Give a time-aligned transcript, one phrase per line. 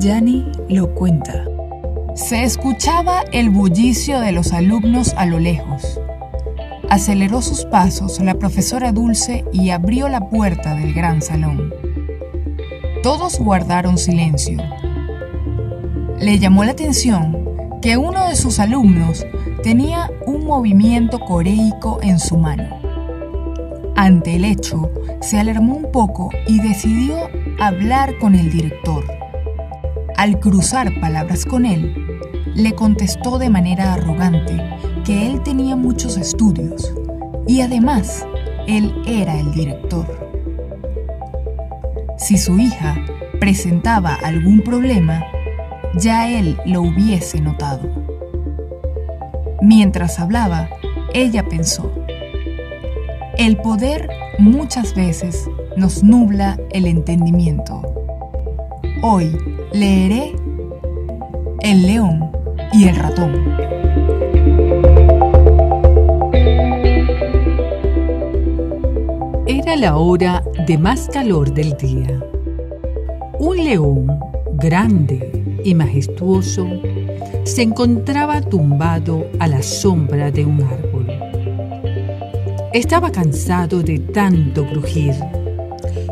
[0.00, 1.44] Yani lo cuenta.
[2.14, 6.00] Se escuchaba el bullicio de los alumnos a lo lejos.
[6.88, 11.74] Aceleró sus pasos la profesora Dulce y abrió la puerta del gran salón.
[13.02, 14.56] Todos guardaron silencio.
[16.18, 19.26] Le llamó la atención que uno de sus alumnos
[19.62, 22.80] tenía un movimiento coreico en su mano.
[23.96, 24.90] Ante el hecho,
[25.20, 29.19] se alarmó un poco y decidió hablar con el director.
[30.20, 31.94] Al cruzar palabras con él,
[32.54, 34.62] le contestó de manera arrogante
[35.02, 36.92] que él tenía muchos estudios
[37.46, 38.26] y además
[38.66, 40.30] él era el director.
[42.18, 43.02] Si su hija
[43.40, 45.24] presentaba algún problema,
[45.94, 47.88] ya él lo hubiese notado.
[49.62, 50.68] Mientras hablaba,
[51.14, 51.90] ella pensó,
[53.38, 57.80] el poder muchas veces nos nubla el entendimiento.
[59.00, 59.34] Hoy
[59.72, 60.34] leeré
[61.60, 62.30] El león
[62.72, 63.32] y el ratón.
[69.46, 72.20] Era la hora de más calor del día.
[73.38, 74.18] Un león
[74.54, 76.66] grande y majestuoso
[77.44, 81.06] se encontraba tumbado a la sombra de un árbol.
[82.72, 85.14] Estaba cansado de tanto crujir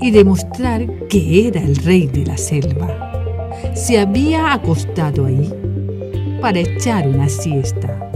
[0.00, 3.09] y demostrar que era el rey de la selva.
[3.74, 5.52] Se había acostado ahí
[6.40, 8.10] para echar una siesta.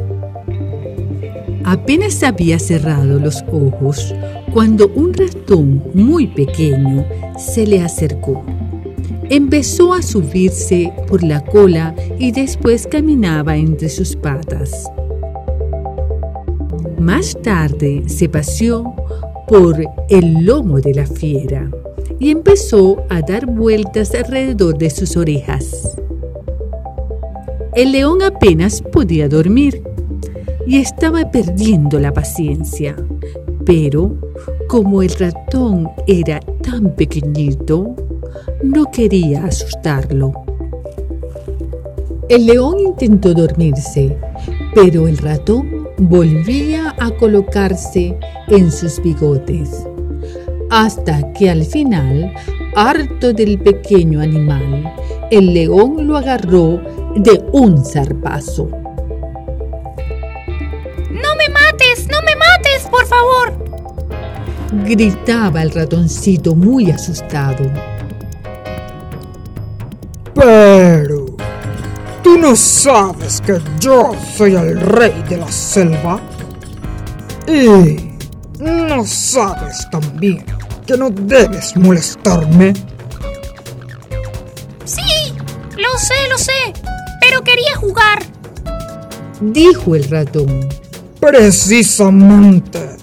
[1.64, 4.14] Apenas había cerrado los ojos
[4.52, 7.04] cuando un ratón muy pequeño
[7.38, 8.44] se le acercó.
[9.30, 14.90] Empezó a subirse por la cola y después caminaba entre sus patas.
[16.98, 18.94] Más tarde se paseó
[19.48, 21.70] por el lomo de la fiera
[22.18, 25.96] y empezó a dar vueltas alrededor de sus orejas.
[27.74, 29.82] El león apenas podía dormir
[30.66, 32.96] y estaba perdiendo la paciencia,
[33.66, 34.16] pero
[34.68, 37.96] como el ratón era tan pequeñito,
[38.62, 40.32] no quería asustarlo.
[42.28, 44.16] El león intentó dormirse,
[44.74, 48.16] pero el ratón volvía a colocarse
[48.48, 49.86] en sus bigotes,
[50.74, 52.34] hasta que al final,
[52.74, 54.92] harto del pequeño animal,
[55.30, 56.80] el león lo agarró
[57.14, 58.68] de un zarpazo.
[61.12, 62.08] ¡No me mates!
[62.10, 63.56] ¡No me mates, por favor!
[64.84, 67.70] Gritaba el ratoncito muy asustado.
[70.34, 71.36] Pero,
[72.24, 76.20] ¿tú no sabes que yo soy el rey de la selva?
[77.46, 78.10] Y
[78.58, 80.53] no sabes también
[80.86, 82.72] que no debes molestarme.
[84.84, 85.34] Sí,
[85.76, 86.72] lo sé, lo sé,
[87.20, 88.22] pero quería jugar.
[89.40, 90.68] Dijo el ratón.
[91.20, 92.96] Precisamente.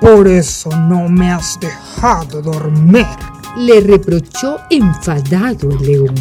[0.00, 3.06] Por eso no me has dejado dormir.
[3.56, 6.14] Le reprochó enfadado el león.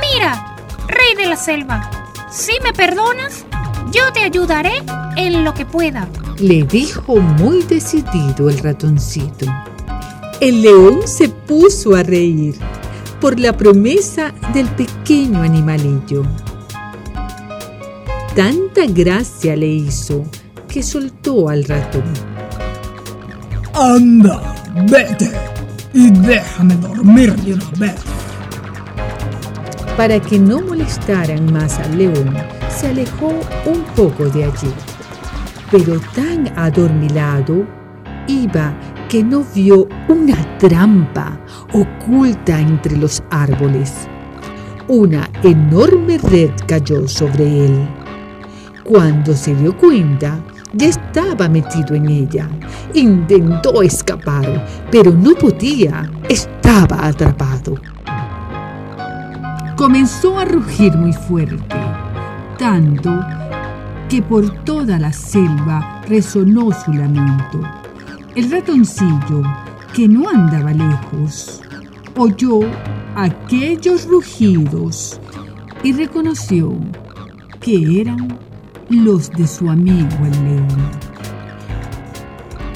[0.00, 1.90] Mira, rey de la selva,
[2.30, 3.44] si me perdonas,
[3.90, 4.82] yo te ayudaré
[5.16, 6.08] en lo que pueda.
[6.38, 9.46] Le dijo muy decidido el ratoncito.
[10.44, 12.54] El león se puso a reír
[13.18, 16.22] por la promesa del pequeño animalillo.
[18.36, 20.22] Tanta gracia le hizo
[20.68, 22.04] que soltó al ratón.
[23.72, 24.54] Anda,
[24.86, 25.32] vete
[25.94, 27.94] y déjame dormir de una vez.
[29.96, 32.36] Para que no molestaran más al león,
[32.68, 33.32] se alejó
[33.64, 34.74] un poco de allí.
[35.70, 37.66] Pero tan adormilado
[38.28, 38.74] iba
[39.14, 41.38] que no vio una trampa
[41.72, 44.08] oculta entre los árboles.
[44.88, 47.88] Una enorme red cayó sobre él.
[48.82, 50.40] Cuando se dio cuenta,
[50.72, 52.48] ya estaba metido en ella.
[52.92, 56.10] Intentó escapar, pero no podía.
[56.28, 57.76] Estaba atrapado.
[59.76, 61.76] Comenzó a rugir muy fuerte,
[62.58, 63.12] tanto
[64.08, 67.60] que por toda la selva resonó su lamento.
[68.34, 69.42] El ratoncillo,
[69.94, 71.62] que no andaba lejos,
[72.16, 72.62] oyó
[73.14, 75.20] aquellos rugidos
[75.84, 76.76] y reconoció
[77.60, 78.36] que eran
[78.88, 80.90] los de su amigo el león.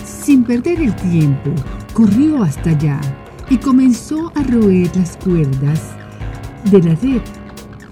[0.04, 1.50] Sin perder el tiempo,
[1.92, 3.00] corrió hasta allá
[3.50, 5.90] y comenzó a roer las cuerdas
[6.70, 7.22] de la red.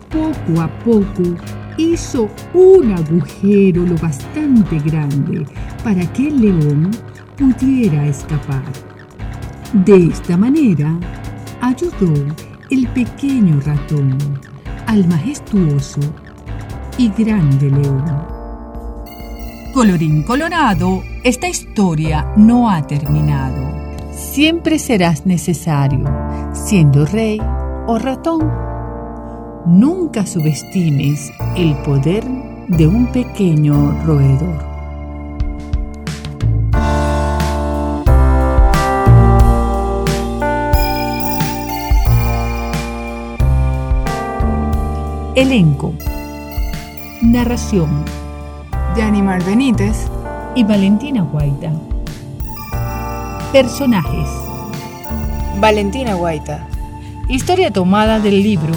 [0.08, 1.34] Poco a poco
[1.78, 5.44] hizo un agujero lo bastante grande
[5.82, 6.90] para que el león
[7.36, 8.64] pudiera escapar.
[9.72, 10.98] De esta manera,
[11.60, 12.12] ayudó
[12.70, 14.16] el pequeño ratón
[14.86, 16.00] al majestuoso
[16.98, 18.04] y grande león.
[19.74, 23.66] Colorín colorado, esta historia no ha terminado.
[24.12, 26.04] Siempre serás necesario,
[26.52, 27.38] siendo rey
[27.86, 28.50] o ratón.
[29.66, 32.24] Nunca subestimes el poder
[32.68, 34.75] de un pequeño roedor.
[45.36, 45.92] Elenco.
[47.20, 48.06] Narración.
[48.94, 50.06] De Animal Benítez
[50.54, 51.70] y Valentina Guaita.
[53.52, 54.30] Personajes.
[55.60, 56.66] Valentina Guaita.
[57.28, 58.72] Historia tomada del libro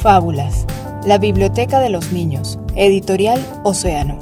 [0.00, 0.66] Fábulas.
[1.04, 2.60] La Biblioteca de los Niños.
[2.76, 4.20] Editorial Océano.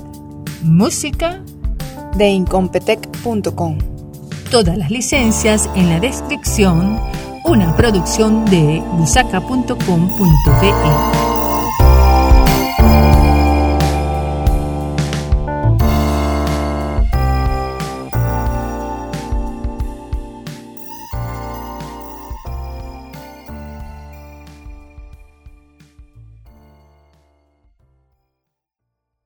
[0.63, 1.43] Música
[2.17, 3.79] de incompetech.com.
[4.51, 6.99] Todas las licencias en la descripción.
[7.45, 9.77] Una producción de busaca.com.be.